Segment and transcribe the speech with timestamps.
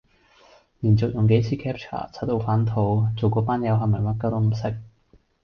[0.79, 4.77] 連續用幾次 captcha， 柒到反肚，做個班友係咪乜鳩都唔識